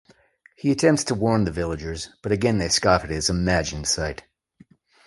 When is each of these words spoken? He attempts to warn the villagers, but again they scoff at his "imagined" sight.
He 0.55 0.71
attempts 0.71 1.03
to 1.03 1.13
warn 1.13 1.43
the 1.45 1.51
villagers, 1.51 2.09
but 2.23 2.31
again 2.31 2.57
they 2.57 2.69
scoff 2.69 3.03
at 3.03 3.11
his 3.11 3.29
"imagined" 3.29 3.87
sight. 3.87 4.23